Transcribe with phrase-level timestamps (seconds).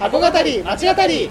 [0.00, 1.30] 箱語り町語り。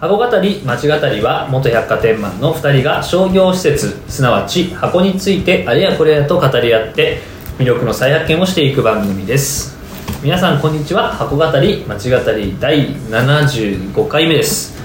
[0.00, 7.20] 箱語り町語りは元百貨店マンの2人が商業施設すなわち箱についてあれやこれやと語り合って
[7.58, 9.78] 魅力の再発見をしていく番組です。
[10.20, 11.12] 皆さんこんにちは。
[11.12, 14.76] 箱語り町語り第75回目です。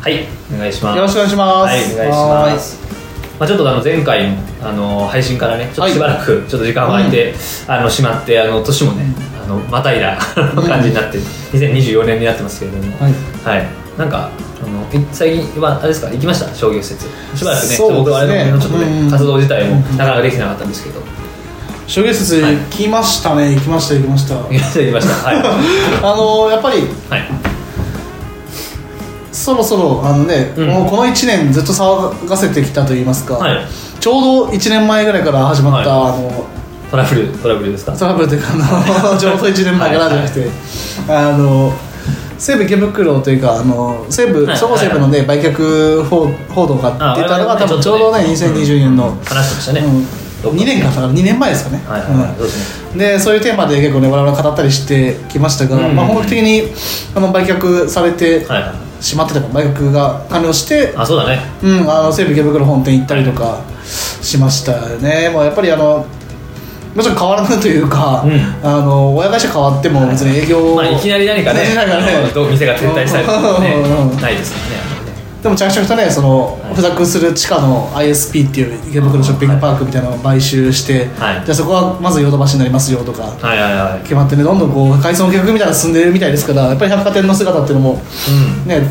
[0.00, 0.96] はいお願いします。
[0.96, 1.72] よろしくお願いします。
[1.72, 2.99] はいお願いします
[3.40, 7.34] まあ、ちょっとあの前回のあの配信からねちょっとしばらくちょっと時間が空いて、
[7.66, 9.06] あのしまってあの年もね
[9.42, 13.12] あのまたいだ感じになって2024年になってますけれども、はい。
[13.42, 13.66] はい、
[13.98, 14.30] なんか
[14.62, 16.10] あのい最近はあれですか？
[16.10, 16.54] 行きました？
[16.54, 17.06] 商業施設。
[17.34, 17.98] しばらくねそうですね。
[18.00, 19.10] 僕はあれのちょっとね、うん。
[19.10, 21.00] 活動自体もなかなかできてなかったんですけど。
[21.86, 22.56] 商業施設はい。
[22.56, 23.54] 行きましたね。
[23.54, 24.34] 行きました行きました。
[24.36, 25.26] 行きました行きました。
[25.26, 25.36] はい。
[26.04, 27.49] あのやっぱりはい
[29.40, 30.68] そろそろあのね、うん。
[30.68, 33.66] もうこの1年ずっと騒がせてきたといいますか、はい。
[33.98, 36.18] ちょうど1年前ぐらいから始まった、はい。
[36.18, 36.46] あの
[36.90, 37.92] トラブルトラブルですか？
[37.96, 40.50] トラブルというかあの ちょうど1年前からじゃなくて、
[41.08, 41.72] あの
[42.36, 44.56] 西武池袋というかあの西武、はい。
[44.56, 50.06] そごう西武のね、売却報報道が出たのがあ多分ちょうどねちょっとね2020年の、話してましたね、うん。
[50.42, 52.64] どっか2年かだから2年前ですかね、はいはいはい、そうですね。
[52.74, 55.94] うんでそういうテーマで結構ね我々は語ったりしてきましたが、うん。
[55.94, 56.64] まあ、本格的に
[57.14, 61.38] あの売却されてはいはいしまってたか売却が完了してあそうだね。
[61.62, 63.60] うん、あの西武池袋本店行ったりとか
[64.22, 66.06] しましたよね、もうやっぱりあの
[66.94, 68.66] もちろん変わらないというか、うん。
[68.66, 71.74] あの親会社変わっても別に営業、まあ、いきなり何かね ね。
[72.50, 73.76] 店が撤退したりとかね
[74.20, 74.99] ないですからねあんまりね
[75.42, 76.74] でも着々とねそのはい。
[76.74, 81.44] 付属する地下の ISP っていう池袋ショッピングパークみたいなのを買収して、はい。
[81.44, 83.36] じゃあそこはまずヨドバシになりますよとか
[84.02, 88.68] 決まってねどんどんこう改装の計画みたいなのが進んでるみたいですからやっぱり百貨店の姿っていうのもうん。
[88.68, 88.88] ねもう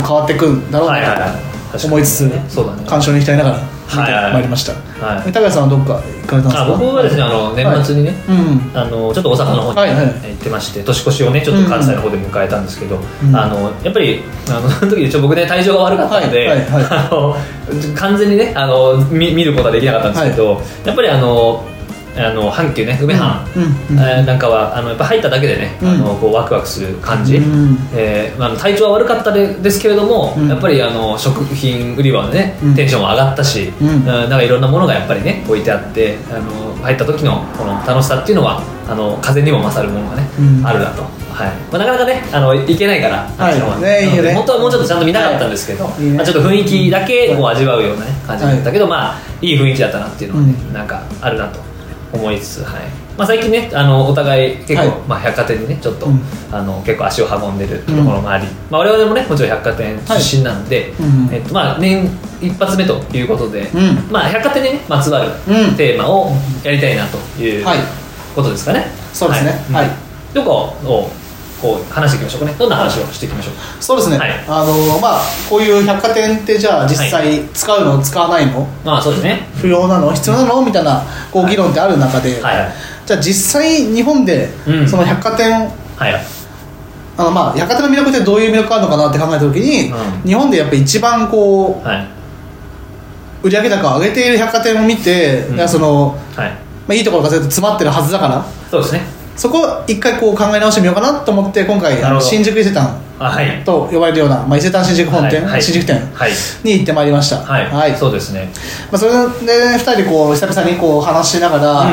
[0.00, 1.36] 変わっていくんだろうな
[1.78, 2.84] と思いつつそうだね。
[2.86, 4.12] 鑑賞に行きたいながら見てはい。
[4.12, 4.72] はいはいまいりました、
[5.04, 5.32] はい。
[5.32, 6.62] 高橋さんはどっか行かれたんですか？
[6.62, 17.36] あ僕はですねあの年末にね、うんあのちょっと大阪の方に行ってまして、年越しをねちょっと関西の方で迎えたんですけど、うんあのやっぱりあの その時ちょっと僕ね体調が悪かったので、あの
[17.94, 21.64] 完全にねあの見見ることはできなかったんですけど、やっぱりあの
[22.18, 25.88] あの阪急ね梅阪、うんうんえーなんかはあのやっぱ入っただけでね、うん。
[25.88, 27.78] あのこうワクワクする感じ、うん。
[27.94, 30.48] えーまあ、体調は悪かったでですけれども、うん。
[30.48, 32.74] やっぱりあの食品売り場のね、うん。
[32.74, 34.04] テンションも上がったし、うん。
[34.06, 40.66] なんかいろんなものがやっぱりね置いてあってあの入った時のこの楽しさっていうのはあの風にも勝るものがね、うん。
[40.66, 41.50] あるなと、はい。
[41.70, 43.82] まあ、なかなかねあの行けないから、はい。
[43.82, 44.34] ねいいよね。
[44.34, 46.16] 本当はもうちょっとちゃんと見たかったんですけど、はいいいね。
[46.16, 50.72] まあ、ちょっと雰囲気だけこう味わうような、ね、感じだったけど、まあいい雰囲気だったなっていうのはね、うん。
[50.72, 51.60] なんかあるなと
[52.12, 52.82] 思いつつ、はい。
[53.16, 54.88] まあ、最近ねあのお互い結構、はい。
[55.08, 56.20] まあ、百貨店にねちょっと、うん。
[56.52, 62.08] あの結構足を運んでるところもあり、まあ、我々もねもちろん百貨店出身なので、うんえっとまあ、年
[62.40, 64.12] 一発目ということで、うん。
[64.12, 65.76] まあ、百貨店に、ね、まつわるうん。
[65.76, 66.30] テーマを
[66.62, 67.78] やりたいなというはい。
[68.34, 69.52] ことですかね、そうですね。
[69.72, 69.90] はい。
[70.34, 71.10] どこを
[71.60, 72.54] こう話していきましょうかね。
[72.58, 73.62] どんな話をしていきましょうか。
[73.80, 74.44] そうですね、はい。
[74.46, 78.66] あのまあこういう百貨店ってじゃあ実際使うの使わないの？
[78.84, 79.48] まあそうですね。
[79.56, 80.12] 不要なの？
[80.12, 80.62] 必要なの？
[80.64, 81.02] みたいな
[81.32, 82.58] こう議論ってある中で、はい。
[82.58, 82.72] はい。
[83.06, 84.88] じゃあ実際日本でうん。
[84.88, 85.52] その百貨店、
[85.96, 86.12] はい。
[86.12, 86.22] はい
[87.18, 90.28] あのまあ百貨店の魅力ってどういう魅力があるのかなって考えた時に、うん。
[90.28, 92.08] 日本でやっぱ一番こうはい。
[93.42, 95.68] 売上高を上げている百貨店を見て、うん。
[95.68, 96.50] そのはい。
[96.50, 98.44] まあ、いいところが全部詰まってるはずだから。
[98.70, 102.98] そうですねそこを一回こう考え直してみようかなと思って今回新宿伊勢丹
[103.64, 106.30] と呼ばれるような、まあ、伊勢丹新宿本店、新宿店はい。
[106.64, 107.38] に行ってまいりました。
[107.38, 108.50] はい、そうですね。
[108.90, 109.18] まあ、それで
[109.74, 111.84] 2人でこう久々にこう話しながら、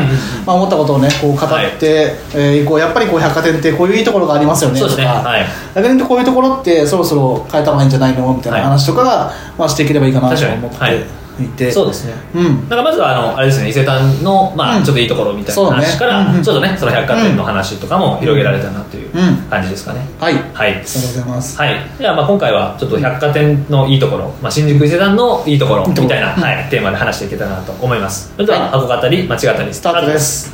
[0.45, 1.67] まあ、思ったことをねこう語って、はい。
[1.81, 5.45] えーこうやっぱりこう百貨店ってこういういいところがありますよねとか、はい。
[5.75, 8.33] 逆に言うとこういうところってそろそろ変えた方がいいんじゃないの？
[8.33, 12.13] みたいな話とかが、まあ、していければいいかなと思っていて、そうですね。
[12.35, 12.43] うん。
[12.69, 14.83] なんかまずはあのあれですね伊勢丹の、まあうん。
[14.83, 16.43] ちょっといいところみたいな話から、うんうん。
[16.43, 19.37] ちょっとねその百貨店の話とかも広げられたなといううん。
[19.49, 20.33] 感じですかね、はい。
[20.33, 20.43] はい。
[20.53, 21.57] ありがとうございます。
[21.57, 26.41] はい、ではまあ今回はちょっと百貨店のいいところ、まあ、新宿伊勢丹のいいところみたいな、うん。
[26.41, 28.31] はい、テーマで話していけたらなと思います。
[28.35, 28.69] それでははい。
[28.71, 29.77] 箱語り間違ったりス。
[29.77, 30.53] スタートです。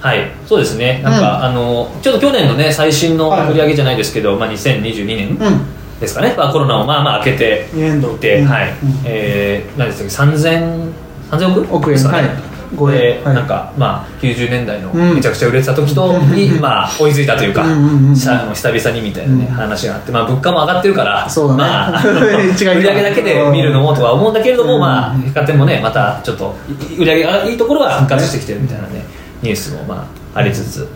[0.00, 1.02] はいそうですね。
[1.04, 3.50] なんか、あのちょっと去年のね最新のはい。
[3.50, 8.16] 売り上げじゃないですけど、まあ、2022年うんですかね、まあ、コロナをまあまあ開けて2年度。
[8.16, 8.48] で、うん。
[8.48, 8.76] はい、うん。
[9.04, 10.92] えー、何でしたっけ？3000
[11.30, 11.76] 3000億？
[11.76, 11.96] 億円。
[11.96, 12.38] ですかね、はい。
[12.74, 15.16] ごでなんかまあ90年代のうん。
[15.16, 17.64] めちゃくちゃ売れてた時とに、まあ追いついたというか、
[18.14, 19.52] 久々にみたいなね、うん。
[19.52, 24.80] 話があって、まあ、物価も上がってるからそうまあ、 売り上げだけで見るのもとは思うんだけれども、うん。
[24.80, 26.56] まあ百貨店もねまたちょっと
[26.90, 29.04] い売り上げがいいところは復活してきてるみたいなね
[29.42, 30.88] ニュースもまあありつつ、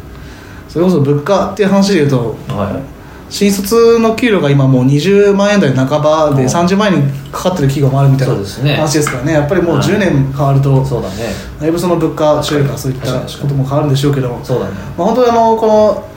[0.68, 3.02] それこそ物価っていう話で言うとはい。
[3.32, 9.32] 新卒の給料が今もう20万円台半ばでうん30万円にかかってる企業もあるみたいな話ですからね。
[9.32, 9.84] やっぱりもうはい。
[9.84, 11.32] 10年変わるとそうだね。
[11.58, 14.44] だいぶその物価収入とかそういったことも変わるんでしょうけども。
[14.44, 14.72] そうだね。
[14.98, 16.08] まあ、本当にあのこの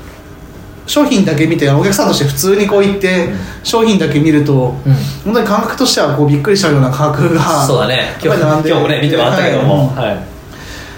[0.88, 3.38] 商品だけ見てお客さんとして普通にこう行って、うん。
[3.64, 4.94] 商品だけ見ると、うん。
[5.24, 8.18] 本当に感覚としてはこうびっくりしちゃうような価格がそうだね。
[8.22, 9.96] 今日今日もね見てもらったけども。
[9.96, 10.10] はい。
[10.10, 10.35] はい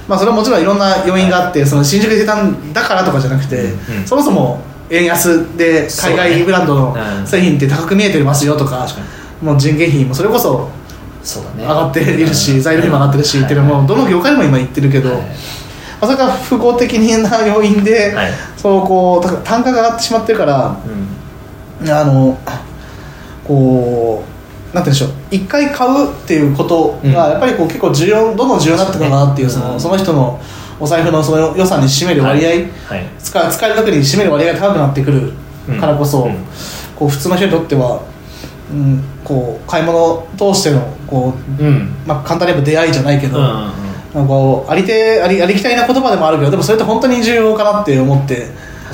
[0.08, 6.96] まあ、それはもちろんいろんな要因があってその新宿で出たんだからとかじゃなくて、うんそもそも円安で海外ブランドの
[7.26, 9.46] 製品って高く見えてますよとか確かに。
[9.46, 10.70] もう人件費もそれこそ
[11.24, 12.62] 上がっているし、うん。
[12.62, 15.20] 材料費も上がってるし、っていうのはもうどの業界でも今言ってるけど、はい。
[15.20, 15.28] ま
[16.02, 18.32] あ、それが複合的な要因で、はい。
[18.56, 20.78] そうこう単価が上がってしまってるから
[21.82, 21.90] うん。
[21.90, 22.38] あの
[23.44, 24.37] こう
[24.74, 27.14] なんて言うんでしょう一回買うっていうことうん。
[27.14, 29.80] がやっぱりこう結構重要どんどん重要になってくるなっていうその,、うん。
[29.80, 30.40] その人の
[30.80, 32.68] お財布のその予算に占める割合、はい。
[33.20, 35.34] 使使える額に占める割合が高くなってくる
[35.80, 36.36] からこそ、うん。
[36.96, 38.02] こう普通の人にとっては、
[38.72, 41.96] うん、こう買い物を通してのこう、うん。
[42.06, 48.48] まあ、簡単に言えば出会いじゃないけど、うんうんなんかこうありてありありきたりな言葉でもあるけどでもそれって本当に重要かなって思って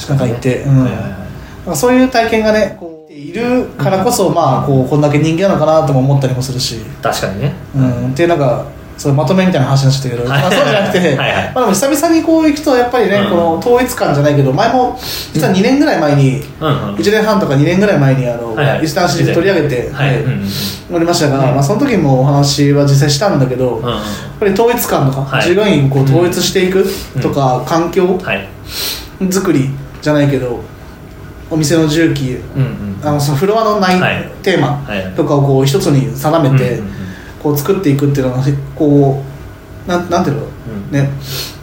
[0.09, 0.83] なんか言って、うん。
[0.83, 7.53] はいはそういう体験がねこういるからこそ、まあこうこんだけ人気なのかなとも思ったりもするし、確かにね。
[7.75, 8.11] うん。
[8.11, 8.65] っていうなんか
[8.97, 10.41] そうまとめみたいな話になっちゃったけど、はい。
[10.41, 11.51] まあ、そうじゃなくて、はいはい。
[11.53, 13.29] まあ、でも久々にこう行くとやっぱりね、うん。
[13.29, 14.97] この統一感じゃないけど前も
[15.33, 16.95] 実は2年ぐらい前に、うんうん。
[16.95, 18.83] 1年半とか2年ぐらい前にあの、はいはい。
[18.83, 20.19] 伊勢丹市で取り上げて、はい。
[20.21, 20.47] うんうん
[20.91, 21.55] 乗りましたが、うん。
[21.55, 24.01] まあ、その時もお話は実際したんだけど、やっ
[24.39, 25.43] ぱり統一感とか、はい。
[25.43, 26.85] 従業員をこう統一していく
[27.21, 28.47] とか、環境はい。
[29.31, 29.69] 作り
[30.01, 30.63] じゃないけど
[31.53, 32.65] お店の重機うんう
[33.03, 33.07] ん。
[33.07, 34.31] あのそのフロアの内、はい。
[34.41, 35.13] テーマはい。
[35.15, 36.81] とかをこう一つに定めて、
[37.41, 38.43] こう作っていくっていうのは
[38.75, 39.23] こ
[39.85, 40.47] うなんなんていうの、う
[40.89, 40.91] ん。
[40.91, 41.09] ね。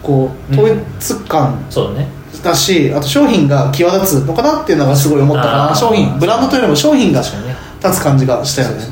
[0.03, 1.65] こう統一感。
[1.69, 2.09] そうだね。
[2.43, 5.75] だし、あと商品が際立つのかなっていうのがすごい思ったかな。
[5.75, 8.85] 商品ブランドというよりも商品が立つ感じがしたよね。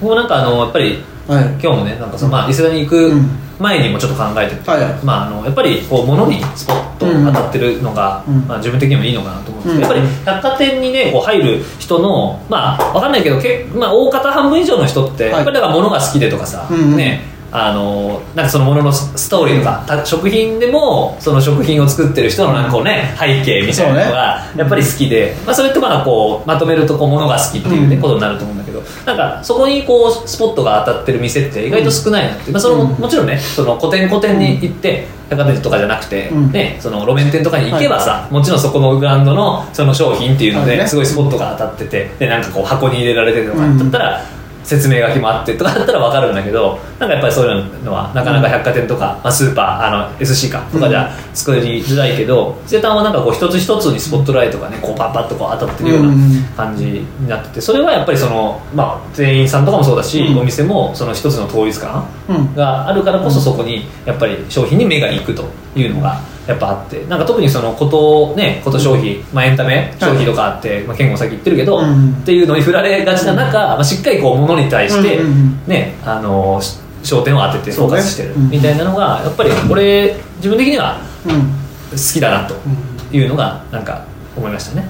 [0.00, 1.34] 僕もなんかあのやっぱりうん。
[1.34, 1.44] はい。
[1.44, 3.30] 今日もねなんかその、まあ、伊勢丹に行くうん
[3.62, 8.40] 前にもちょっと考えてて、はいまあ、あのやっぱりこう物にスポッと当たってるのが、うん。
[8.46, 10.04] まあ、自分的にもいいのかなと思うんですけど、うん。
[10.04, 15.32] やっぱり百貨店にねこう入る人のまあわかんないけどけ、まあ、大方半分以上の人って、はい。
[15.32, 16.96] やっぱりだから物が好きでとかさ、うん。
[16.96, 17.22] ね
[17.54, 28.02] あのなんかそのもののスストーリーとか、た食品でもその食品を作ってる人のなんかこうね背景みたいなのがやっぱり好きで、まあ、それってまあこうまとめるとこう物が好きっていう、ねうん。
[28.02, 33.00] ことになると思うんだけどなんかそこにこうスポットが当たってる店って意外と少ないなって、まあ、そのもうん。
[33.02, 36.52] もちろんねその古典古典に行って百貨店とかじゃなくて、うん。
[36.52, 44.22] ね、その路面店とかに行けばさ、もちろんそこのブランドのその商品っていうのですごいスポットが当たっててでなんかこう箱に入れられてるとかだったら、
[44.64, 60.38] 説明書きもあってとかだったら分かるんだけどなんかやっぱりそういうのはなかなか百貨店とか、まあ、スーパーあの SC かとかじゃ作りづらいけど伊勢丹はなんかこう一つ一つにスポットライトがねこうパッパッとこう当たってるようなうん感じになっててそれはやっぱりその、まあ、店員さんとかもそうだし、うん。
[60.38, 62.54] お店もその一つの統一感うん。
[62.54, 65.44] があるからこそそこにやっぱり商品に目がいくと
[65.74, 67.04] いうのがやっぱあって。
[67.06, 72.12] なんか特にそのことねこと消費、まあ、エンタメ消費とかあって、まあ、健吾さっき言ってるけど、うん。
[72.12, 81.62] っていうのに振られがちな中、まあ、しっかりこう物に対して、うんうんうんねあのし焦点を当ててフォーカスしてるみたいなのがやっぱり俺自分的にはうん。
[81.92, 84.06] 好きだなとうんいうのがなんか
[84.36, 84.88] 思いましたね。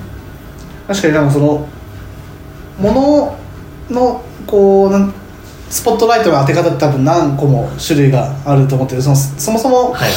[0.87, 1.67] 確かになんかその
[2.79, 3.39] もの
[3.91, 5.13] のこうなん
[5.69, 10.11] スポットライトの当て方って多分何個も種類があると思ってるそのそもそも、はい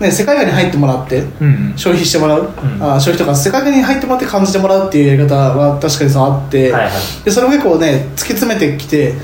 [0.00, 2.46] ね、世界観に入ってもらってうん消費してもらう、ん。
[2.82, 6.92] あ消費とか世界観に入ってもらって感じてもらうっていうやり方は確かにそうあって、はいはい。
[7.24, 9.14] でそれを結構ね突き詰めてきて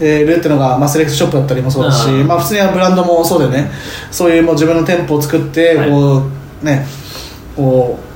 [0.00, 3.70] えーるっていうのが、まあ、セレクトショップだったりもそうだし、うんまあ、普通にはブランドもそうだよね。
[4.10, 5.90] そういうもう自分の店舗を作って、はい。
[5.90, 6.22] こ
[6.62, 6.86] うね
[7.54, 8.14] こう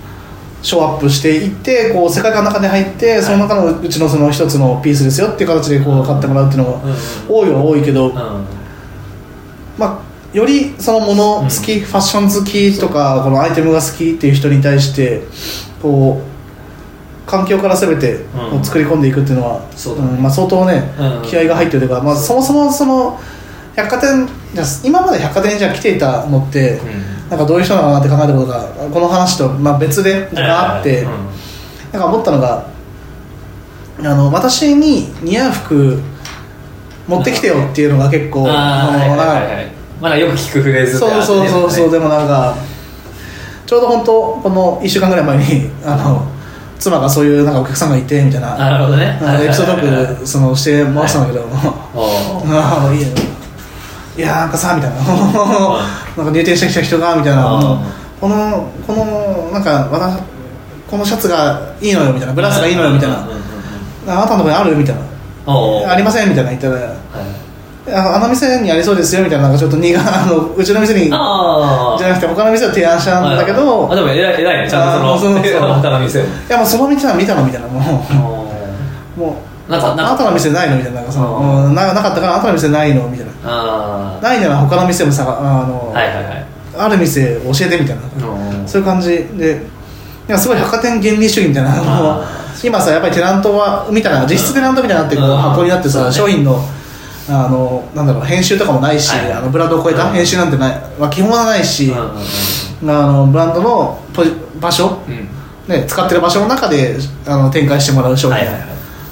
[0.64, 6.94] ショーアップしていってこう世界観の中に入ってその中のうちのその一つのピースですよっていう形でこう買ってもらうっていうのがうん
[7.28, 8.57] 多いは多いけど、うんまあ、
[10.38, 15.22] よりそのもの好き、ファッション好きとかこのアイテムが好きっていう人に対して
[15.82, 18.50] こう環境から全てうん。
[18.52, 20.16] こう作り込んでいくっていうのは、そうだね。
[20.16, 23.20] んまあ、相当ね、うん気合が入ってるというか、まあ、そもそもその
[23.76, 26.80] 百貨店じゃ今まで百貨店にじゃあ来ていたのって、
[27.28, 31.10] なんかどういう人なのかなって考えたことがこの話とまあ別であって、うん。
[31.92, 32.68] なんか思ったのが
[33.98, 36.00] あの私に似合う服
[37.08, 40.98] 持ってきてよっていうのが結構あのまだよく聞くフレーズって。
[40.98, 42.54] そうそうそうそう、ねでもなんか
[43.66, 46.26] ちょうど本当この1週間ぐらい前にあの
[46.78, 48.56] 妻がそういうなんかお客さんがいてみたいな。
[48.56, 49.18] なるほどね。
[49.44, 51.44] エピソードトそのしてもらってたんだけど、
[51.94, 53.08] おーああいいよ。
[54.16, 54.96] いやなんかさみたいな。
[54.96, 55.06] なん
[56.26, 57.44] か入店してきた人がみたいな。
[57.54, 57.78] うん
[58.20, 60.18] このこのなんか私
[60.90, 62.32] このシャツがいいのよみたいな。
[62.34, 63.28] ブラウスがいいのよみたいな。
[64.08, 64.74] あなたのとこにある？
[64.76, 65.02] みたいな。
[65.92, 66.28] ありません？
[66.30, 66.74] みたいな言ったら。
[66.74, 67.47] はい
[67.94, 75.40] ああの店にありそうですよみたいななんかちょっと苦あのうちの店にじゃなくて他の店を提案したんだけど、あでも偉い偉いねちゃんとその
[75.80, 78.04] 他の店をいやもうその店は見たのみたいなも
[79.16, 79.18] う。
[79.18, 79.36] も
[79.68, 83.32] うなんかあなたの店ないのみたいななんかそのななかったからあなたの店ないのみたいな。
[83.44, 86.46] あないなら他の店もさあの、あはいはいはい。
[86.76, 88.02] ある店教えてみたいな。
[88.26, 89.60] うんそういう感じで。
[90.28, 91.74] いやすごい百貨店原理主義みたいな。
[92.62, 96.60] 今さやっぱりテナントはみたいな実質テナントみたいになって箱になってさ、商品の
[97.30, 100.14] あのなんだろう編集とかもないし、はいあのブランドを超えたうん。
[100.14, 102.14] 編集なんてない、まあ、基本はないし、あ
[102.82, 105.14] のブランドのポジ場所、うん。
[105.14, 105.28] うん
[105.68, 108.44] ね、使ってる場所の中であの展開してもらう商品、っ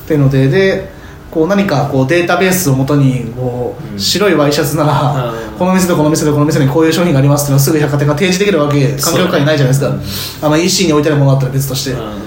[0.08, 0.88] ていうのでで
[1.30, 4.00] こう何かこうデータベースをもとにこう、うん。
[4.00, 5.58] 白いワイシャツなら、うん。
[5.58, 12.26] この店とこの店とこの店にこういう商品がありますっていうのをすぐ百貨店が提示できるわけ環境下にないじゃないですか、あの EC に置いてあるものだったら別として、うん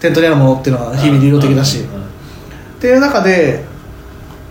[0.00, 3.64] 店頭にあるものっていうのは日々流動的だし、っていう中で、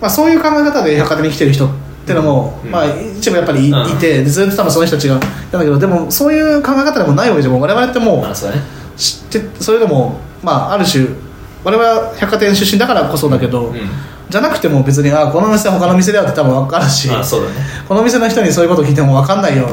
[0.02, 1.70] まあ、そういう考え方で百貨店に来てる人っ
[2.06, 2.72] ていうのも、うん。
[2.72, 2.86] まあ、
[3.18, 3.90] 一部やっぱりい,、うん。
[3.90, 7.60] いてでずっと多分その人たちがいたんだけどでもそういう考え方でもないわけじゃん。
[7.60, 8.34] 我々ってもう
[8.98, 11.08] 知ってそれでも、まあ、ある種
[11.64, 13.80] 我々は百貨店出身だからこそだけど、うん。
[14.30, 17.16] じゃなくても別にあこの店は他の店であって多分分かるし、ね。
[17.16, 17.24] こ
[17.90, 19.68] この店の人にそういうこと聞いても分かんないよ、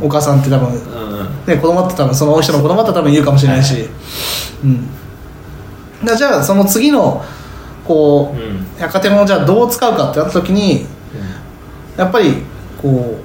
[0.00, 1.28] お母さんって多分、うんうん。
[1.46, 3.88] ね、子供って多分その人の子供だったら多分言うかもしれないし、はい
[4.64, 4.86] うん、
[6.04, 7.22] だじゃあその次の
[7.86, 8.66] こう、うん。
[8.78, 10.86] 百貨店をじゃあどう使うかってなった時に
[11.96, 12.34] やっぱり
[12.80, 13.18] こ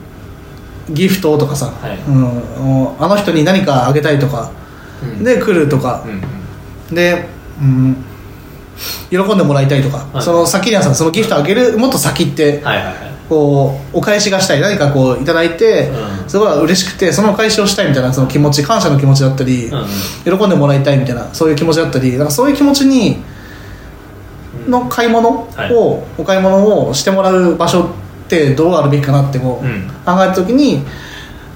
[0.90, 1.98] うギフトとかさ、はい。
[2.00, 4.52] うん、あの人に何かあげたいとか、
[5.04, 5.24] うん。
[5.24, 6.06] で来るとか。
[6.92, 7.28] で、
[7.62, 7.98] うん、
[9.10, 10.22] 喜んでもらいたいとか、はい。
[10.22, 12.96] その先にはさそのギフトあげるもっと先ってはいはいはい。
[13.28, 14.62] こうお返しがしたい。
[14.62, 16.30] 何かこういただいて、うん。
[16.30, 19.86] すごい嬉しくてそのお返しをしたいみたいなその気持ち感謝の気持ちだったり、うん
[20.38, 23.24] 喜んでもらいたいみたいなそういう気持ちだったりなんかそういう気持ちにうん
[24.68, 25.74] の買い物を、はい。
[25.74, 27.88] お買い物をしてもらう場所っ
[28.28, 29.88] てどうあるべきかなってこう、うん。
[30.06, 30.84] 考えた時に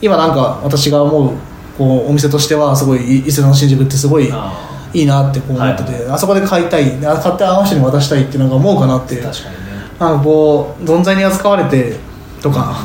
[0.02, 1.36] 今なんか私が思う
[1.78, 9.62] こうお店としてはすごい伊勢の新宿ってすごいあいいなってこう思ってて、はいあそこで買いたいあ買ってあの人に渡したいっていうのが思うかなって確かにね。
[10.00, 11.96] なんかこう存在に扱われて
[12.42, 12.76] とか、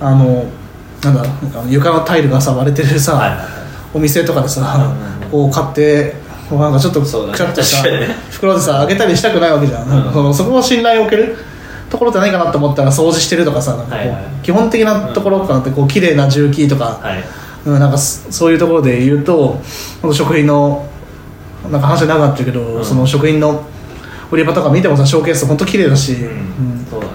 [0.00, 0.44] あの
[1.02, 1.24] なんだ
[1.68, 3.62] 床のタイルがさ割れてるさ、はい
[3.94, 5.30] お店とかでさ、うんうん。
[5.30, 6.14] こう買って
[6.52, 7.88] こうなんかちょっとくしゃっとした
[8.30, 10.12] 袋でさあげたりしたくないわけじゃん、うん。
[10.12, 11.36] そのそこを信頼を受ける？
[11.88, 17.24] ところって何かなと思ったら掃除してるとかさなんかこう、基本的なところかなってこう綺麗な重機とか、はい。
[17.64, 19.62] うん、なんかそそういうところで言うと
[20.12, 20.86] 食品の
[21.70, 22.84] なんか話長くなってるけど、うん。
[22.84, 23.64] その食品の
[24.30, 26.20] 売り場とか見てもさショーケース本当綺麗だし、うん。
[26.20, 26.86] うん。
[26.90, 27.12] そうだね。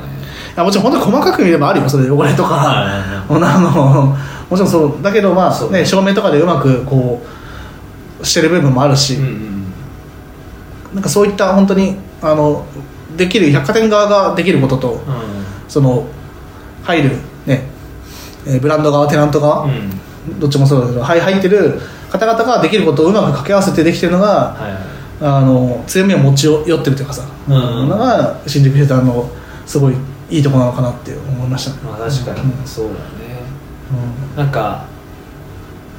[0.55, 2.85] いやもちろん本当に細かく見ればあるよそれ汚れとか、
[3.29, 4.15] あの
[4.49, 5.03] もちろんそう。
[5.03, 7.36] だけどまあ、ね、照明とかでうまくこう
[8.27, 9.57] してる部分もあるし、うんうん
[10.93, 12.65] なんかそういった本当にあの
[13.17, 15.01] できる百貨店側ができることとうん。
[15.67, 16.07] その
[16.83, 17.09] 入る、
[17.45, 17.63] ね
[18.45, 20.39] えーブランド側テナント側、うん。
[20.39, 21.79] どっちもそうだけどはい入ってる
[22.09, 24.81] 方々ができることをうまく掛け合わせてできてるのがはいはい。
[25.19, 29.29] あの強みを持ち寄ってるというかさ、うんのが新宿ヒルターの
[29.65, 29.95] すごい
[30.29, 31.77] いいとこなのかなって思いましたね。
[31.83, 32.47] まあ確かうん。
[32.49, 33.41] にそうだね
[34.37, 34.85] なんか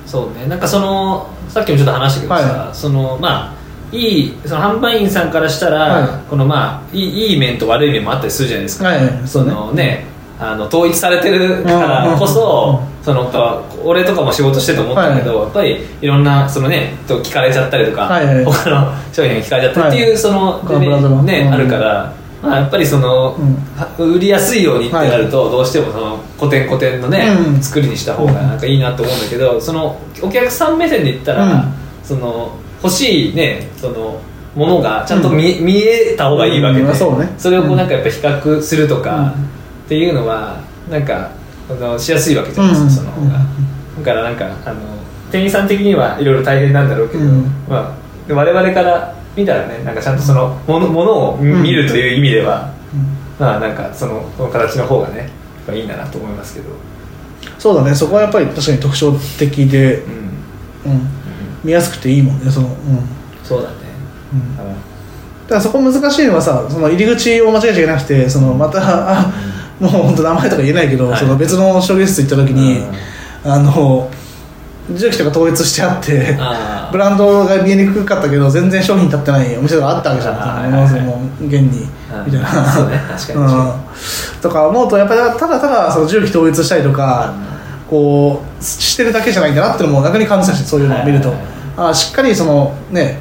[0.09, 0.47] そうね。
[0.47, 3.55] なんかそのさっきもちょっと話したけどさ、はそのまあ
[3.93, 6.31] いいその販売員さんからしたら、はい。
[6.31, 9.07] このまあいいいい面と悪い面もあったりするじゃないですか、はい。
[9.07, 9.53] はいそうね。
[9.53, 10.07] のね
[10.41, 20.19] あの統一されてるからこそ、そのやっぱ俺とかも仕事してて思ったけど、やっぱりいろんなそのねと聞かれちゃったりとか、はいはい他の商品が聞かれちゃったりっていう、はい。
[20.19, 21.55] そのね、うん。
[21.55, 23.55] あるから、まあ、やっぱりその、うん。
[23.77, 27.63] は売りやすいようにってなると、どうしてもその古典古典のね、うん。
[27.63, 31.73] 作りにした方がなんかいいなと思うんだけどそのお客さん目線で言ったら、うん。
[32.05, 34.21] その欲しいねその
[34.55, 36.95] ものがちゃんと見,、見えた方がいいわけで、うん。
[36.95, 37.29] そうね。
[37.51, 39.29] れをこうなんかやっぱ比較するとか、うん。
[39.31, 39.35] っ
[39.89, 41.31] ていうのはなんか
[41.69, 43.39] あのしやすいわけじゃないですか、その方が、
[43.99, 44.81] だからなんかあの
[45.31, 47.43] 店員さん的にはいろいろ大変なんだろうけど、うん。
[47.69, 47.95] ま
[48.31, 52.75] あ、我々から見たらねなんかちゃんとそのものものを見るという意味では、
[53.39, 55.31] まあなんかそのこの形の方がね
[55.73, 56.71] いいんだなと思いますけど、
[57.59, 57.95] そうだね。
[57.95, 60.93] そこはやっぱり確かに特徴的で、うん。
[60.93, 61.09] うん、
[61.63, 62.75] 見やすくていいもんねその、うん。
[63.45, 63.77] そうだね、
[64.33, 64.57] うん。
[64.57, 69.33] だからそこ難しいのはさその入り口を間違えちゃいけなくてそのまたあ
[69.79, 71.19] もう本当名前とか言えないけど、はい。
[71.19, 72.83] その別の商業室行った時に、
[73.45, 74.11] あの
[74.91, 76.39] 重機とか統一してあって
[76.91, 81.05] ブランドが見えにくかったけど全然商品立ってないお店があったわけじゃん。
[81.05, 82.73] もう現にうんみたいな。
[82.73, 82.99] そうね。
[83.09, 83.75] 確か
[84.37, 87.35] にとか思うとやっぱりただただその重機統一したりとか、
[87.91, 91.33] こうしてるだけじゃないんだなっていうのも逆に感じたしそういうのを見ると、
[91.77, 93.19] あしっかりそのね。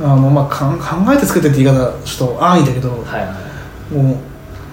[0.00, 3.34] あの、まあ、考えて作ってって言い方ちょっと安易だけど、はいは
[3.92, 3.94] い。
[3.94, 4.16] もう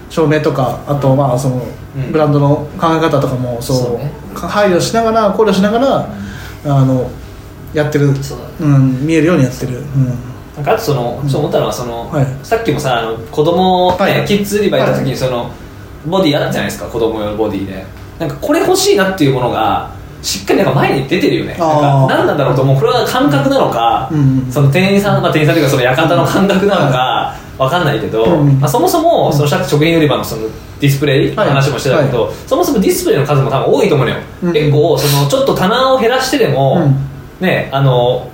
[0.10, 1.62] 照明とかあとまあその
[1.96, 2.12] うん。
[2.12, 4.00] ブランドの考え方とかもそ
[4.36, 6.10] う配慮しながら考慮しながら、
[6.66, 7.10] あの
[7.74, 10.08] やってる、そうん、見えるようにやってる、うん、
[10.56, 12.26] なんかあとその、そう思ったのはその、はい。
[12.44, 14.26] さっきもさあの子供、ねはい。
[14.26, 15.52] キッズ売り場行った時にその、
[16.06, 17.86] ボディあったじゃないですか子供用のボディで。
[18.20, 21.52] なんかこれ欲しいなっていうものがしっかりなんか前に出てるよね。
[21.52, 22.76] なんか何なんだろうと思う。
[22.78, 24.12] これは感覚なのか、
[24.52, 28.60] その店員さん、まあ、店員さんというかその館の感覚なのかわかんないけど、うん。
[28.60, 30.44] まあ、そもそもその食品売り場のその
[30.80, 31.50] ディスプレイのはい。
[31.50, 34.54] 話もしてたけど、そもそもディスプレイの数も多分多いと思うのよ、うん。
[34.54, 37.46] 結構そのちょっと棚を減らしてでも、うん。
[37.46, 38.30] ねあの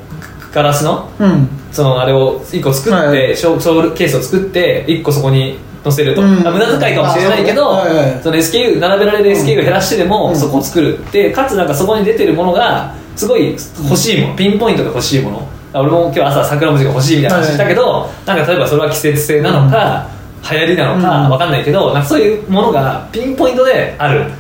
[0.54, 1.50] ガラスのうん。
[1.72, 3.36] そのあれを1個作って、はい。
[3.36, 6.44] ショーショーケースを作って1個そこに載せると、うん。
[6.44, 7.86] まあ無駄遣いかもしれないけど、あ
[8.22, 10.36] その SKU 並べられる SKU を減らしてでも、うん。
[10.36, 11.00] そこを作る。
[11.12, 15.48] でかつなんかそこに出てるものがすごい欲しいもの、ピンポイントで欲しいもの
[15.80, 20.08] 俺も今日朝桜餅が欲しいみたいな話したけど、なんか例えばそれは季節性なのか、
[20.52, 21.30] 流行りなのかうん。
[21.32, 24.32] わかんないけどなんかそういうものがピンポイントである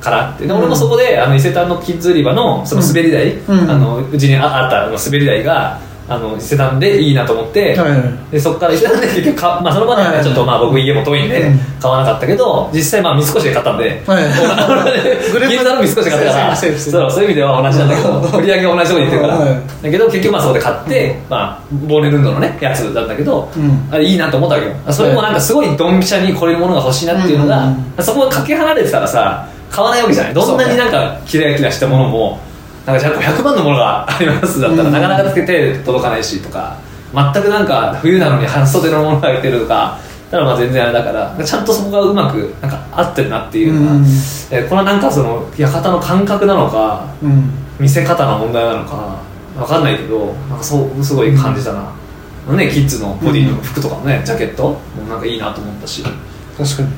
[0.00, 0.46] からって。
[0.46, 3.70] で俺もそこであの伊勢丹のキッズ売り場のその滑り台、うん。
[3.70, 7.90] あのうちにああったあの滑り台があの伊勢丹でいいなと思って、はい。
[7.90, 11.58] はいでそこから伊勢丹で結局か、 まあ、その場ではちょっとまあ僕家も遠いんでうん。
[11.80, 14.24] 買わなかったけど実際まあ三越で買ったんで、はい。
[15.32, 19.48] グループ銀座の三越で買ったからそうそういう意味では同じなんだけど売り上げは同じとこに行ってるから、はい。
[19.82, 23.88] だけど結局まあそこで買って、まあ、ボーネルンドのねやつだったけど、うん。
[23.90, 24.74] あれいいなと思ったわけよ。
[24.90, 27.64] それもなんかすごいドンピシャにこういうものが欲しいなっていうのが、
[27.98, 28.04] うん。
[28.04, 30.34] そこがかけ離れてたらさ買わないわけじゃない。
[30.34, 32.40] どんなになんかキラキラしたものも、
[32.86, 34.92] なんかじゃあ100万のものがありますだったら、うん。
[34.92, 36.78] なかなかつけて届かないしとか
[37.14, 39.98] 全くなんか冬なのに半袖のものが入ってるとか
[40.30, 44.04] たらまあ全然あれだからちゃんとそこがうまくなんか合ってるなっていうのが、うん。
[44.50, 47.50] えこれはなんかその館の感覚なのかうん。
[47.78, 49.20] 見せ方の問題なのか
[49.56, 54.78] わかんないけどなんかそうすごい感じたな、ね、キッズのボディの服とかもね、ジャケットも
[55.08, 56.88] なんかいいなと思ったし、確かに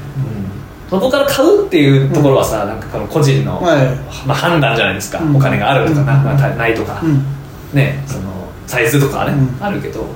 [0.88, 3.87] そこから買うっていうところはさ、なんかこの個人の、はい。
[4.27, 5.37] まあ、判断じゃないですか、うん。
[5.37, 6.25] お金があるとかな、うん。
[6.25, 7.25] まあたないとか、うん。
[7.72, 9.64] ねそのサイズとかはね、うん。
[9.64, 10.07] あるけど。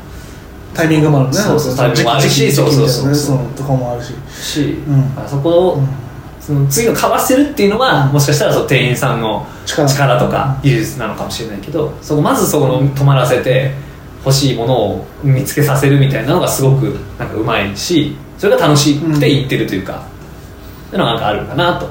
[0.72, 1.34] タイミングもあるね。
[1.34, 2.52] そうそうタイミングもあるし。
[2.52, 3.14] そうそうそう。
[3.14, 4.14] そのとかもあるし。
[4.30, 5.12] し、ん。
[5.18, 5.88] あそこを、うん
[6.40, 8.12] その次の買わせるっていうのは、うん。
[8.12, 9.86] もしかしたらその店員さんの力。
[9.86, 13.72] 力とか技術なのかもしれないけどそこまずそこの止まらせて
[14.24, 20.02] 欲しいものを見つけさせるみたいなのがすごくなんかうまいしそれが楽しくていってるというか、
[20.98, 21.88] のがなんかあるかなと、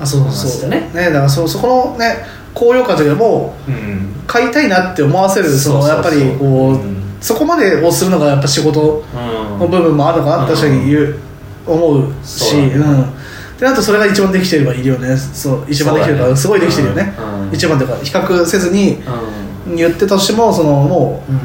[0.00, 0.90] あそうそうね。
[0.94, 2.16] ねだからそそこのね
[2.54, 4.14] 高揚感というかもううん。
[4.26, 7.02] 買いたいなって思わせるそのやっぱりこう、うん。
[7.20, 9.04] そこまでをするのがやっぱ仕事
[9.58, 11.18] の部分もあるのかなって確かに言う、
[11.66, 12.74] 思うしそうだね。
[12.76, 13.58] うん。
[13.58, 15.16] であとそれが一番できてればいいよね。
[15.16, 17.48] そう一番できてるから、すごいできてるよね、うん。
[17.48, 19.02] うん一番というか比較せずに
[19.66, 19.76] うん。
[19.76, 21.36] 言ってたとしてもそのもうん。
[21.36, 21.40] う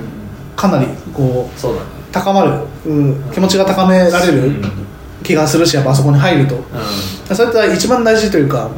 [0.55, 2.51] かなりこう高まる、
[2.85, 4.84] うん、気持ちが高められるうん
[5.25, 6.55] 気がするしやっぱあそこに入ると。
[6.55, 8.69] うそれって一番大事というか、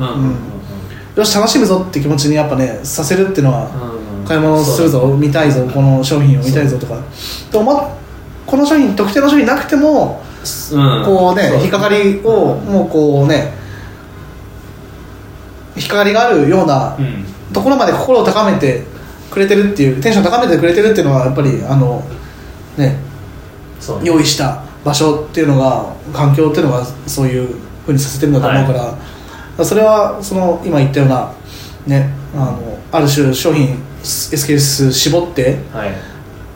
[1.15, 3.69] よし楽しむぞって気持ちにやっぱねさせるっていうのは、
[4.21, 4.25] うん。
[4.25, 6.95] 買い物するぞ見たいぞこの商品を見たいぞとか。
[7.51, 7.97] でも、ま、
[8.45, 10.21] この商品特定の商品なくても
[10.71, 11.03] うん。
[11.05, 13.53] こうね引っかかりをもうこうね
[15.75, 17.25] 引っかかりがあるようなうん。
[17.53, 18.83] ところまで心を高めて
[19.31, 22.03] くれてるっていうテンション高めてくれてるっていうのはやっぱりあの
[22.77, 23.07] ね。
[24.03, 28.97] 用意した場所っていうのが環境っていうのがそういうふうにさせてるんだと思うか
[29.57, 31.33] ら,、それはその今言ったような
[31.85, 35.91] ねあのある種商品 SKS 絞ってはい。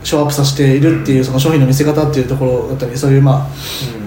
[0.04, 3.48] ショーアップさせているっていうその商品の見せ方っていうところだったりそういうまあ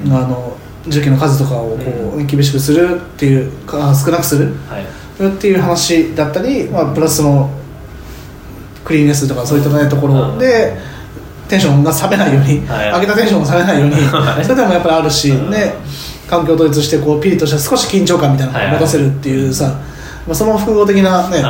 [0.07, 0.13] うん。
[0.13, 0.57] あの
[0.89, 4.85] 重機の数とかをこう厳しくするっていうか少なくするはい。
[4.85, 7.49] っていう話だったり、まあ、プラスの
[8.85, 10.77] クリーンネスとかそういった、ね、ところで
[11.55, 12.91] テンションが冷めないように、はい。
[12.91, 14.45] 上げたテンションが冷めないようにはい。
[14.45, 15.51] それでもやっぱりあるし、うん。
[15.51, 15.75] ね、
[16.29, 19.69] 環境統一してこうピリッとした少し緊張感みたいなのを持たせるっていうさ、
[20.27, 21.43] まあ、その複合的な、ね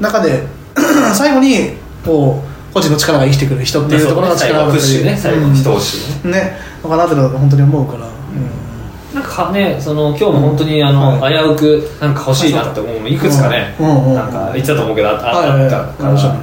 [0.00, 0.42] 中で
[1.14, 1.72] 最後に
[2.04, 5.16] こう個人の力が生きてくる人っていうところが力がプッシュね。
[5.16, 6.32] 最後の一押しね。
[6.32, 8.08] ねのかなって本当に思うから、
[9.12, 11.34] なんかねその今日も本当にあの、はい。
[11.34, 13.88] 危うくなんか欲しいなって思うのいくつかね、うん。
[13.88, 14.04] うん。
[14.06, 14.14] うん。
[14.14, 16.36] なんか言ってたと思うけどあったから、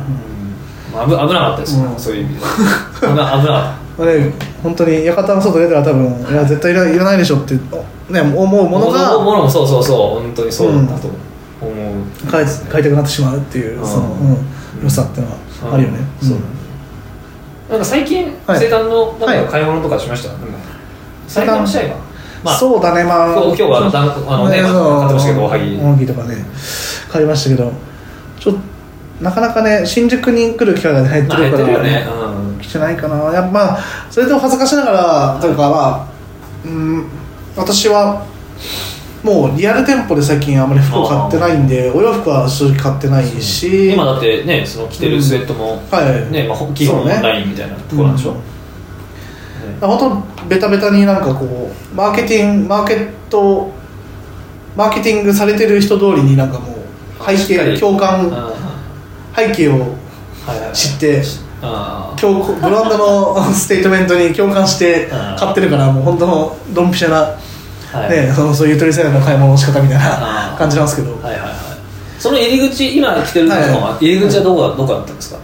[0.92, 2.00] 危危なかったですよ、うん。
[2.00, 2.42] そういう意味で。
[2.42, 10.22] 危な危なかっね、本当に館の外出たら多分いや絶対いらいらないでしょって、ね、思うたものがものもそうそうそう。
[10.22, 11.08] 本当にそうだったと
[11.60, 13.88] 思う、買い買いたくなってしまうっていう、うん。
[13.88, 14.24] その、う
[14.82, 16.42] ん、良さっていうのはあるよね、そうだね。
[17.72, 20.46] なんか最近、はい生誕のなん買い物とかしました、なんか。
[21.28, 21.96] 最近の試合は？
[22.44, 25.00] まあそうだねまあ今日今日はあのダンあのねそう。
[25.00, 25.78] 買ってましたけどおはぎ。
[25.78, 26.36] おはぎとかね
[27.10, 27.72] 買いましたけど
[28.40, 28.60] ちょっと
[29.22, 32.08] なかなかね新宿に来る機会が減ってるから、ね。
[32.08, 32.60] うん。
[32.60, 33.16] 来てないかな。
[33.32, 36.08] やっぱまあそれでも恥ずかしながらというかまあ
[36.66, 37.06] うん
[37.56, 38.26] 私は
[39.24, 43.94] もうリアル店舗で最近あまり服を買ってないんでお洋服は正直買ってないし。
[43.94, 46.32] 今だってねその着てるスウェットも、はい。
[46.32, 48.38] ねまあ、基本オンラインみたいなところなんでしょ、うん。
[48.38, 48.44] ね
[49.82, 49.98] 本
[50.40, 53.72] 当ベタベタになんかこうマーケティングマーケット
[54.76, 56.78] マーケティングされてる人通りになんかもう
[57.26, 58.67] 背景共感あ
[59.38, 60.76] 背景をーはいはいはい。
[60.76, 61.22] 知って
[61.62, 68.10] あー今日ブランドのステートメントに共感して買ってるからもう本当のドンピシャな、はい。
[68.10, 71.12] ね、そのそういうゆとり世代の買い物の仕方みたいな感じなんですけど。
[71.14, 71.52] はいはいはい。
[72.20, 75.40] その入り口今着てるのは入り口はどこだどこだったんですか？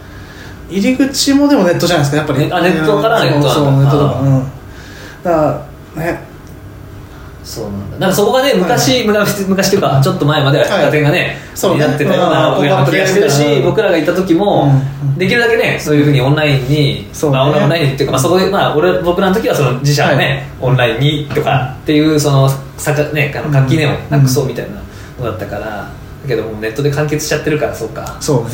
[0.69, 2.39] 入り口もでもネットじゃないですかやっぱり。
[2.39, 4.19] ねあネットからそうネットとか。
[4.21, 4.43] うん。
[5.23, 6.32] だからね
[7.43, 7.97] そうなんだ。
[7.99, 11.81] なんかそこがね昔、昔昔っていうかちょっと前までは百貨店がね、そうね。
[11.81, 12.65] やってたようなうん。
[12.65, 13.63] ような気がしてるし、うん。
[13.65, 14.71] 僕らが行った時も、
[15.03, 15.17] うん。
[15.17, 17.37] できるだけねそういうふうにオンラインに、そうね。
[17.37, 24.81] まあ、オンラインっていうか、まあ、そこで、まあ、俺僕らの時はその自社のね、オンラインにとかっていうそのさか、ね、あの垣根をなくそうみたいな
[25.19, 25.65] のだったから、
[26.23, 28.17] だけどもうネットで完結しちゃってるからそうか。
[28.19, 28.51] そうね。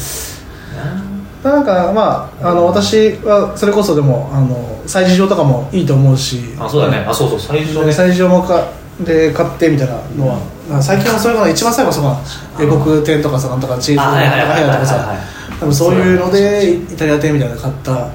[1.44, 6.56] なんかまああの私はそれこそでもあの催事場とかもいいと思うし。
[6.60, 6.98] あそうだね。
[7.08, 7.92] あそうそう最初ね。
[7.92, 8.68] 催事場もか
[9.06, 15.16] で買ってみたいなのは、最近はそういうのが一番最後はそうか英国店とかさなんとかチーズあはいはいはいはいとかさ
[15.60, 18.10] 多分そういうのでイタリア店みたいなの買った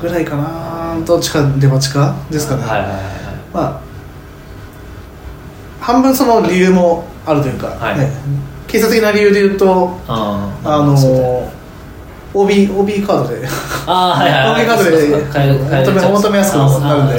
[0.00, 0.66] ぐらいかな。
[1.04, 2.80] どっちかデパ地下ですかね、はい
[3.52, 3.80] まあ
[5.80, 7.98] 半分その理由もあるというか、はい。
[7.98, 8.10] ね、
[8.66, 11.48] 経済的な理由で言うとあーあのそうだよ
[12.34, 13.46] OB, OB カードで。
[13.86, 14.62] あーはいはいはい。
[14.62, 17.18] OB カードでお求めやすくなるんで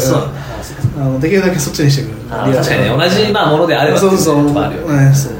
[0.97, 2.15] あのできるだけそっちにしてくる。
[2.31, 4.87] あー確かにね同じ、まあ、ものであればそうそうあるよ。
[4.87, 5.33] ねそう。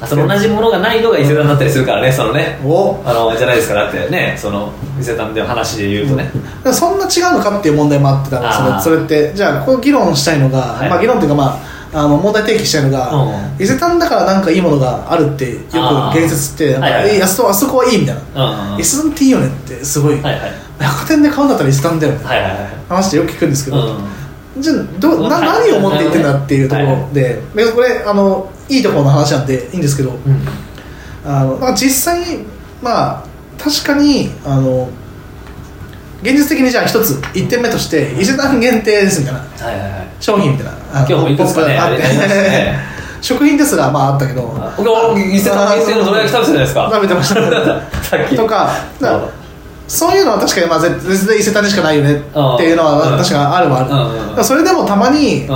[0.00, 2.60] あその同じものがないのが伊勢丹だったりするからねそのね。
[2.62, 3.00] お。
[3.06, 4.10] あのじゃないですかだって。
[4.10, 10.90] ねその伊勢丹での話で言うとね、だからそんな違うのかっていう問題もあってたからそれそれってじゃあこう議論したいのが、はい。
[10.90, 11.58] まあ、議論っていうか、ま
[11.92, 13.28] あ、あの問題提起したいのが、う
[13.60, 13.62] ん。
[13.62, 18.80] 伊勢丹だからなんかいいものがあるってよく言説ってなんかはいそこあそこはいいみたいな、うんうんうん。
[18.80, 20.52] 伊勢丹っていいよねってすごい、はいはい。
[20.80, 24.04] 百貨店で買うんだったら伊勢丹だよね、はいはいはい話ってよく聞くんですけど、うん
[24.58, 30.18] じゃあどなはい何を思って言ってんだっていうところで,、でこれあのいいところの話なんでいいんですけど、うん。
[31.26, 32.44] あの実際に
[32.82, 33.24] まあ
[33.58, 34.88] 確かにあの
[36.22, 39.40] 現実的にじゃあ一つ1点目として伊勢丹限定ですみたいな。
[39.40, 40.08] はいはいはい。
[40.20, 40.72] 商品みたいな。
[40.92, 42.02] 今日もいくつかねあって。
[42.02, 42.78] ね。
[43.20, 44.54] 食品ですらまああったけど。
[45.18, 46.90] 伊勢丹伊勢のどら焼き食べてたじゃないですか。
[46.92, 47.40] 食べてました。
[48.36, 49.28] とかだから
[49.86, 52.16] そういうのは確かにまあ絶絶対伊勢丹にしかないよねっ
[52.58, 53.18] ていうのはうん。
[53.18, 55.52] 確かにあるはある、それでもたまに、う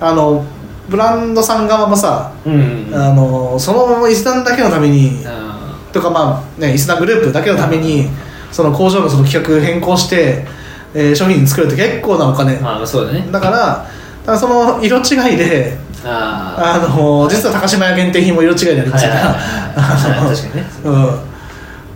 [0.00, 0.44] あの
[0.88, 2.56] ブランドさん側もさ、んう
[2.90, 8.08] んあのその伊勢丹だけのために、うとかまあね伊勢丹グループだけのために、
[8.52, 10.46] その工場のその企画変更して、
[10.94, 13.28] えー商品作るって結構なお金、んまあそうだね。
[13.30, 13.86] だから
[14.24, 16.96] だその色違いでああ。
[16.96, 19.16] の実は高島屋限定品も色違いでありますから。
[19.16, 20.36] はいはいはいはい。
[20.36, 20.70] 確かにね。
[20.84, 21.37] うん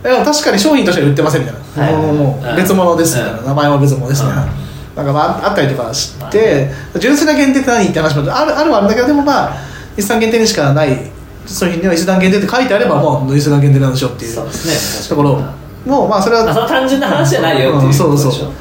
[0.02, 2.12] でも確かに商品としては売ってませんみたいな、はい。
[2.12, 4.62] もう別物ですみたいな、うん名前は別物ですみたいな、うん
[4.94, 6.68] なんかまああったりとかしまあて、
[7.00, 9.56] 純粋な限定って何って話もあるあるはあるんだけどでもまあ
[9.96, 11.10] 伊勢丹限定にしかない
[11.46, 15.40] 商品には伊勢丹限定って書いてあればもう伊勢丹限定なんでしょっていうところ
[15.86, 18.52] もうまあそれはまあその単純な話じゃないよっていううんそうそう。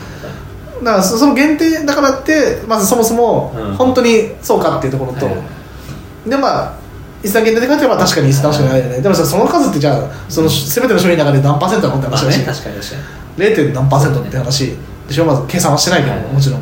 [0.86, 3.76] だからそその限定だからってまずそもそもうん。
[3.76, 6.30] 本当にそうかっていうところと、はい。
[6.30, 6.81] でまあ
[7.24, 13.22] 伊勢丹限定で書いてあれば確かに伊勢丹しかないじゃないでもさその数ってじゃあその全ての商品の中で何パーセントなのってまあ話ね確かに確かに。
[13.38, 13.74] 0.
[13.74, 14.78] 何パーセントって話。
[15.08, 16.62] でしょまず計算はしてないけど、はいもちろん。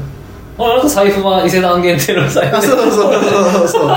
[0.59, 2.57] あなた財布は伊勢丹限定の財布。
[2.57, 3.91] あそうそうそうそう。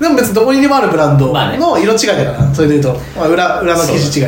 [0.00, 1.32] でも別にどこにでもあるブランド。
[1.32, 4.26] まあねの色違いだから、それでいうと、まあ、裏裏の生地違い。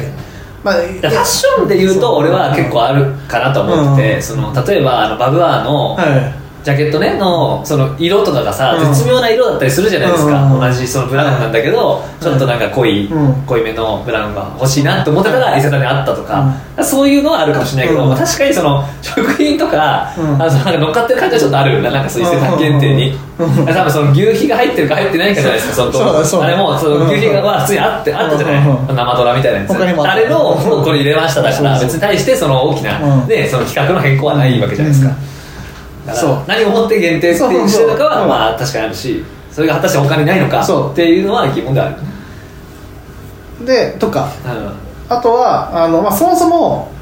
[0.65, 4.23] まあファッションで言うと俺は結構あるかなと思ってて、うん。
[4.23, 8.95] その例えばあのバブアーのはいジャケットねのその色とかがさ、うん。
[8.95, 10.61] 絶妙な色だったりするじゃないですか、うん。
[10.61, 13.35] 同じそのブラウンなんだけど、ちょっとなんか濃い、うん。
[13.47, 18.09] 濃いめのブラウンが欲しいなと思ってたら伊勢丹にあったとか、そういうのはあるかもしれないけど、うん。
[18.11, 20.43] まあ確かにその食品とか,、うん。
[20.43, 23.67] あのそのなんか乗っかってる感じはちょっとあるよななんかそういう伊勢丹限定に、うん。
[23.67, 28.97] 多分その牛皮が入ってるか入ってないかじゃないですかそのそうだそうだあれもその牛皮がは普通にあってあったじゃない、うん。
[28.97, 29.69] 生ドラみたいなやつ。
[29.69, 30.13] 他にもあった。
[30.15, 33.29] あれのをこれ入れましただから別に対してその大きな、うん。
[33.29, 35.38] ね、その企画の変更はないわけじゃないですか、うん
[36.07, 36.45] だからそう。
[36.47, 40.93] 何をもって限定ってしてるのかはうんまあ確かにあるしそれが果たして他にないのかそう。
[40.93, 44.31] っていうのは疑問である、でとか。
[44.45, 44.73] うん。
[45.09, 46.93] あとはあの、まあ、そもそも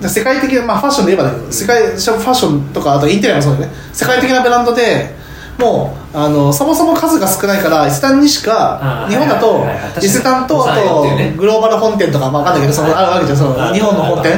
[0.00, 3.72] う世界的な、まあ、ファッションで言えばだけど世界ファッションとかあとインテリアもそうだよね。
[3.92, 5.14] 世界的なブランドで
[5.58, 9.64] もうあのそもそも数が少ないから伊勢丹にしか日本だと
[10.02, 11.02] 伊勢丹とあと
[11.36, 14.36] グローバル本店とかまあ分かんないけどそのあるわけじゃんその日本の本店。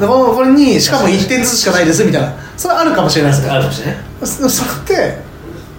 [0.00, 2.32] でこのこれにしかも1点ずつしかないですみたいな。
[2.56, 3.50] それはあるかもしれないですね。
[3.50, 5.18] あるかもしれないそそれって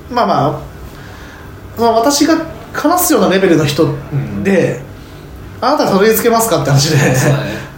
[0.10, 2.38] まあまあ私が
[2.73, 3.95] 話すようなレベルの人
[4.43, 4.82] で、
[5.62, 6.97] あなたたどり着けますかって話で。
[6.97, 7.13] ね。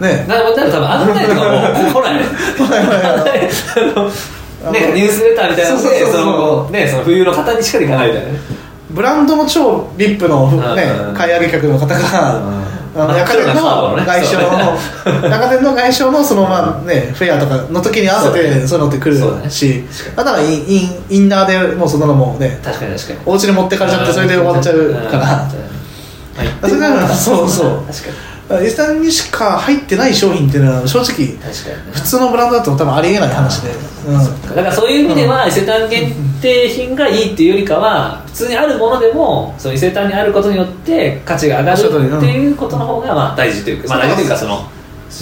[0.00, 0.26] ね。
[0.28, 1.46] な多分案内とかも
[1.92, 2.24] 来ないね
[3.96, 4.10] あの
[4.72, 8.38] ねニュースレターみたいなのでそのねその冬の方にしか行かないみたいなね。
[8.90, 19.84] ブランドの超リップの、ねうん、買い上げ客の方が、あの真っ百貨店黒なカードの外商の百貨店の外商のそのまあねフェアとかの時に合わせてそういうのって来そうだねるし
[20.16, 23.20] だからインインナーでもうそんなのもね確かに確かに。
[23.26, 25.50] お家に持ってかれちゃってそれで終わっちゃうから。
[26.62, 27.84] それならそうそう。
[27.86, 31.36] 確かに伊勢丹にしか入ってない商品っていうのは正直
[31.92, 33.70] 普通のブランドだと多分ありえない話で、
[34.06, 44.60] うん、だからそういう意味では伊勢丹限定品がいいっていうよりかは普通にあるものでもその伊勢丹にあることによって価値が上がるっていうことの方がまあ大事というか、まあ、大事というかその、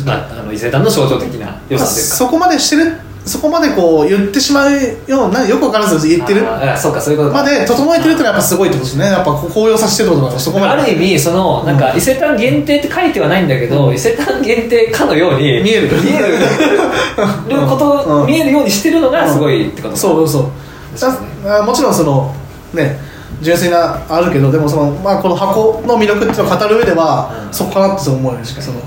[0.05, 2.17] まあ、あの伊勢丹の象徴的な良さというか。
[2.17, 2.93] そこまでしてる
[3.25, 4.71] そこまでこう言ってしまう
[5.07, 6.43] ようなよく分からず言ってる。
[6.77, 7.43] そうかそういうことか。
[7.43, 9.07] まで整えてるってのはやっぱすごいってことですね。
[9.07, 16.03] やっぱ高揚させてるってことそこまである意味そのなんか伊勢丹限定って書いてはないんだけど、伊勢丹限定かのように見える。
[16.03, 16.39] 見える。
[17.67, 18.27] こと、うん。
[18.27, 20.43] 見えるようにしてるのがすごいってことそうそう
[20.93, 22.35] ですねだあもちろんその
[22.73, 22.99] ね
[23.41, 27.55] 純粋なあるけどでもその、まあ、この箱の魅力っていうのを語る上では、うん。
[27.55, 28.81] そこかなって思うよねその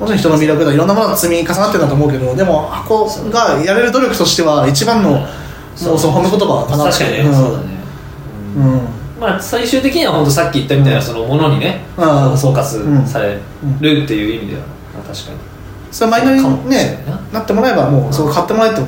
[0.00, 5.28] もちろん人の魅力だいろんなものが積み重なってるんだと思うけどでも箱がやれる努力としては一番の、もう
[5.76, 7.04] その褒め言葉かなって。
[7.04, 7.64] 確かにね、うんそうだね。
[8.56, 9.20] うん。
[9.20, 12.38] まあ最終的には本当さっき言ったみたいなそのものにね、うん。
[12.38, 14.62] 総括されるっていう意味では、
[14.94, 15.36] まあ、確かに。
[15.92, 18.80] それマイナーにねなってもらえばもうそう買ってもらえて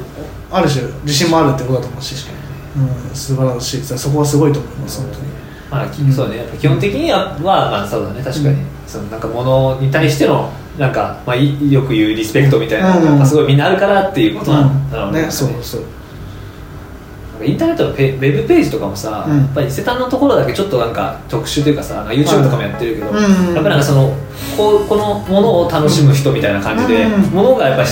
[0.50, 2.14] ある種自信もあるってことだと思うし、
[2.76, 3.82] うん、素晴らしい。
[3.82, 5.31] そこはすごいと思います本当に
[5.72, 6.38] まあ、きそうだね。
[6.40, 8.22] やっぱ基本的には、まあそうだね。
[8.22, 8.66] 確かに、うん。
[8.86, 15.80] そのなんかものに対してのなんか、まあ、いよく言うリスペクトみたいな、うんやっぱすごいみんなあるからっていうことなんだろうね,、ねそうそう。
[15.80, 19.38] なんかインターネットのペウェブページとかもさ、うん。
[19.38, 23.14] やっぱり伊勢丹のところだけちょっとなんか特殊というかさなんか YouTube とかもやってるけど、うん。
[23.16, 24.14] やっぱりなんかその
[24.58, 27.22] こうこのものを楽しむ人みたいな感じで、うん。
[27.30, 27.88] ものがやっぱり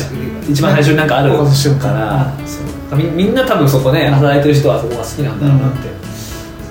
[0.50, 1.44] 一番最初になんかあるか
[1.78, 2.34] から
[2.96, 5.99] みんな多分そこね働いてる人はそこが好きなんだろうなって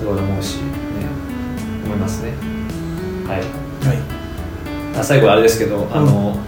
[0.00, 0.62] すごい思うし、ね、
[1.84, 2.32] 思いますね。
[3.28, 3.40] はい。
[3.86, 4.98] はい。
[4.98, 6.38] あ最後あれですけど、あの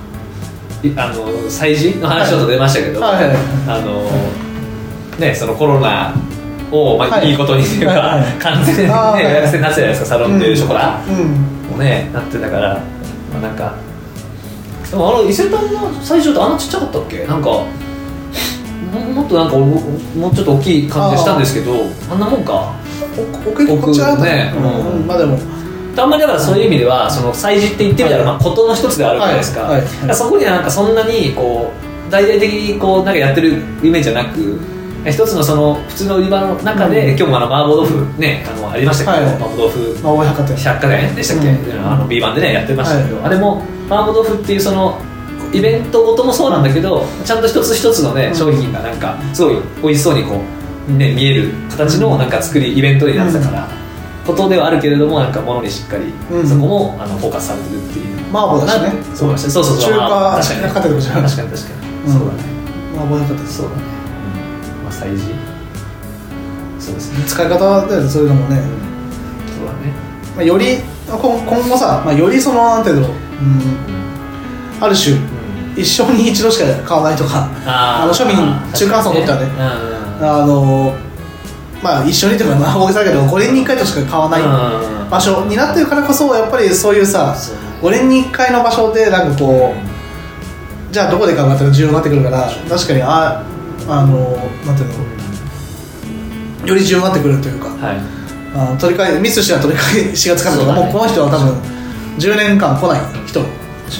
[0.82, 3.14] いあの催事の話ちょっと出ましたけど、はい。
[3.16, 3.28] はい。
[3.28, 3.36] はい
[3.68, 4.08] あの
[5.18, 6.14] ねそのコロナ
[6.70, 7.30] を、まあはい。
[7.30, 8.22] い、いことにというか、はい。
[8.22, 8.32] はい。
[8.38, 8.90] 完全にね予
[9.36, 11.72] 約制になってたじゃないですかサロンでショコラうん。
[11.72, 12.80] もねなってたから、
[13.32, 13.74] まあ、なんか
[14.90, 17.26] でもあの伊勢丹の最初ってあんなちっちゃかったっけ？
[17.26, 17.66] なんかも
[19.12, 21.72] もっとなんかおもうちょっと大きい感じしたんですけど
[22.10, 22.74] あんなもんか。
[22.80, 22.81] お
[23.46, 24.52] 奥行きこっちはね。
[24.56, 25.38] うんうんまあでも。
[25.94, 30.16] あんまりだからそういう意味ではその催事って言ってみたらまあ事の一つではあるじゃないですか,、はいはいはい。
[30.16, 31.70] そこにはなんかそんなにこ
[32.08, 34.58] う大々的にこうなんかやってるイメージじゃなく
[35.04, 37.18] 一つのその普通の売り場の中で、うん。
[37.18, 39.36] 今日もあの麻婆豆腐ねあのありましたけど、はい。
[39.36, 40.56] 麻婆豆腐百貨店。
[40.56, 41.86] 百貨店でしたっけ、うん。
[41.86, 43.24] あの B 版でねやってましたけど、はい。
[43.26, 44.98] あれも麻婆豆腐っていうその
[45.52, 48.34] イベントごともそうなんだけどちゃんと一つ一つのね、うん。
[48.34, 50.38] 商品がなんかすごい美味しそうにこう、
[50.88, 53.68] ね、見える形のなんか作りイベントになってたから、
[54.26, 56.46] ことではあるけれどもなんかものにしっかり、うん。
[56.46, 58.06] そこもあのフォーカスされてるっていう。
[58.30, 58.92] 麻婆だしね。
[59.14, 59.78] そうそうそうそう。
[59.78, 60.60] 中華まあ確かに。
[60.62, 62.12] ね百貨店とかじゃない確かに確かに、うん。
[62.12, 62.42] そうだね。
[62.96, 65.22] まあ大百貨店そうだね、うん、まあ催事？
[66.78, 67.24] そうですね。
[67.26, 68.62] 使い方でそういうのもね、
[69.56, 69.92] そうだね。
[70.36, 73.14] まあ、より今今後さ、まあ、よりそのなんていうの、うん、
[74.80, 75.16] ある種
[75.76, 78.36] 一生に一度しか買わないとかあの庶民
[78.74, 79.86] 中間層にとってはね。
[79.86, 79.91] うん
[80.22, 80.94] あの
[81.82, 85.10] まあ一緒にというかまあ大げさだけど5年に1回としか買わないうん。
[85.10, 87.56] 場所になってるからこそやっぱりそういうさそう。
[87.56, 93.44] ね5年に1回の場所でなんかこうじゃあどこで買うかって重要になってくるから確かにあ
[93.88, 94.88] あのなんていう
[96.62, 97.96] のより重要になってくるというかはい。
[98.54, 100.82] あの取り替えミスしたら取り替えしがつかないとか、ね。
[100.82, 101.54] もうこの人は多分
[102.18, 103.40] 10年間来ない人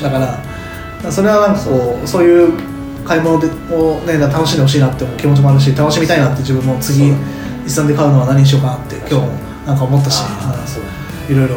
[0.03, 0.19] だか
[1.03, 2.53] らそれはなんかこうそういう
[3.05, 7.13] 買い物でを、ね、楽しんでほしいなって気持ちもあるし楽しみたいなって自分も次
[7.65, 9.27] 一産で買うのは何にしようかなって今日も
[9.67, 11.35] なんか思ったしい。
[11.35, 11.57] ろいろ。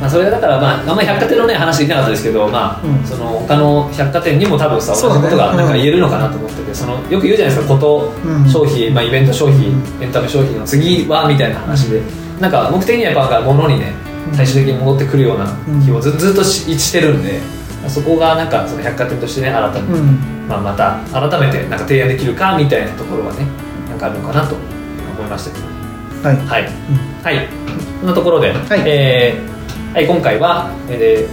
[0.00, 3.04] まあ、それだから、まあ、あんまり百貨店の、ね、話できなかったですけど、まあうん。
[3.06, 8.44] その他の百貨店にも多分さ同じことがなんかうん言えるのかなと思ってて、そのよく言うじゃないですかこと、うん。
[8.44, 9.68] 消費、まあ、イベント消費
[10.00, 12.02] エンタメ消費の次はみたいな話で。
[12.40, 13.94] なんか目的にはやっぱ物にね
[14.28, 14.36] うん。
[14.36, 17.40] 最終的に戻ってくるようなうん気をずずっとししてるんで
[17.88, 20.48] そこがなんかその百貨店としてね新たに、うん。
[20.48, 23.46] まあ、また改めてなんか提案できるかみたいなところはね
[23.88, 25.66] なんかあるのかなと思いましたけど。
[26.28, 27.22] はい、はい、うん。
[27.22, 27.48] はい、
[28.00, 31.26] そんなところで、えーはい、今回は、え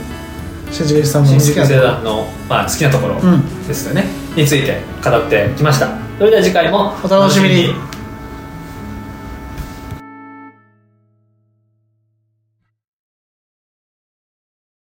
[0.72, 1.94] 新宿さんー、の新宿世好きなとこ。
[1.94, 3.68] 代の、まあ、好きなところうん。
[3.68, 5.90] ですよね、について語ってきました。
[6.18, 7.74] それでは次回もお楽しみに